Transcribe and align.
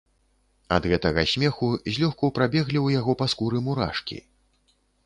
Ад 0.77 0.87
гэтага 0.91 1.25
смеху 1.33 1.69
злёгку 1.99 2.33
прабеглі 2.39 2.79
ў 2.83 2.87
яго 2.99 3.11
па 3.21 3.25
скуры 3.37 3.57
мурашкі. 3.71 4.17